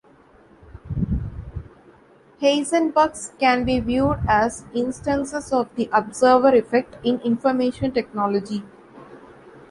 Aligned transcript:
Heisenbugs 2.41 3.33
can 3.37 3.65
be 3.65 3.79
viewed 3.79 4.17
as 4.27 4.65
instances 4.73 5.53
of 5.53 5.69
the 5.75 5.89
observer 5.93 6.55
effect 6.55 6.97
in 7.05 7.19
information 7.19 7.91
technology. 7.91 8.63